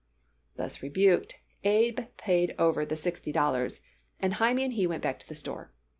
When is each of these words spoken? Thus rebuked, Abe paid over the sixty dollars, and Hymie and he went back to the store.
Thus 0.55 0.81
rebuked, 0.81 1.35
Abe 1.63 1.99
paid 2.17 2.55
over 2.57 2.87
the 2.87 2.97
sixty 2.97 3.31
dollars, 3.31 3.81
and 4.19 4.33
Hymie 4.33 4.63
and 4.63 4.73
he 4.73 4.87
went 4.87 5.03
back 5.03 5.19
to 5.19 5.29
the 5.29 5.35
store. 5.35 5.73